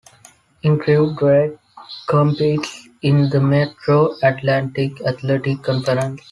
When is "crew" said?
0.79-1.15